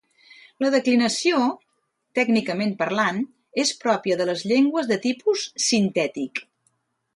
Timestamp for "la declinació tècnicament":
0.63-2.73